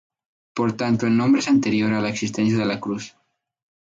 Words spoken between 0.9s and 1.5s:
el nombre es